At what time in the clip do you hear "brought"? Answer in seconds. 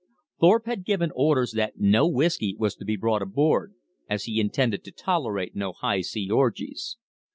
2.95-3.21